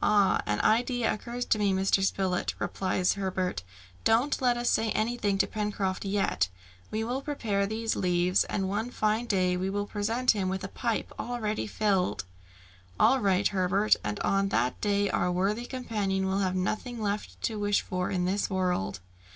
"Ah! 0.00 0.40
an 0.46 0.60
idea 0.60 1.12
occurs 1.12 1.44
to 1.46 1.58
me, 1.58 1.72
Mr. 1.72 2.00
Spilett," 2.00 2.54
replied 2.60 3.08
Herbert. 3.08 3.64
"Don't 4.04 4.40
let 4.40 4.56
us 4.56 4.70
say 4.70 4.90
anything 4.90 5.36
to 5.38 5.48
Pencroft 5.48 6.04
yet; 6.04 6.48
we 6.92 7.02
will 7.02 7.20
prepare 7.20 7.66
these 7.66 7.96
leaves, 7.96 8.44
and 8.44 8.68
one 8.68 8.92
fine 8.92 9.26
day 9.26 9.56
we 9.56 9.68
will 9.68 9.88
present 9.88 10.30
him 10.30 10.48
with 10.48 10.62
a 10.62 10.68
pipe 10.68 11.12
already 11.18 11.66
filled!" 11.66 12.24
"All 13.00 13.18
right, 13.18 13.48
Herbert, 13.48 13.96
and 14.04 14.20
on 14.20 14.50
that 14.50 14.80
day 14.80 15.10
our 15.10 15.32
worthy 15.32 15.66
companion 15.66 16.26
will 16.26 16.38
have 16.38 16.54
nothing 16.54 17.02
left 17.02 17.42
to 17.42 17.58
wish 17.58 17.80
for 17.82 18.12
in 18.12 18.26
this 18.26 18.48
world." 18.48 19.00